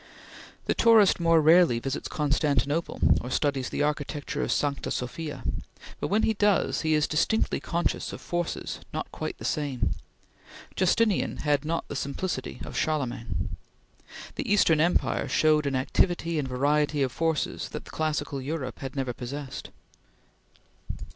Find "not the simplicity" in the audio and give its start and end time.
11.63-12.59